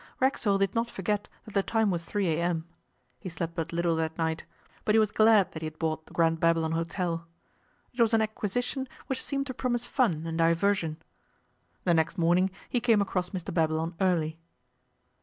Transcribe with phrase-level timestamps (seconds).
[0.19, 2.65] Racksole did not forget that the time was 3 a.m.
[3.19, 4.45] He slept but little that night,
[4.83, 7.25] but he was glad that he had bought the Grand Babylon Hôtel.
[7.93, 10.97] It was an acquisition which seemed to promise fun and diversion.
[11.83, 14.39] The next morning he came across Mr Babylon early.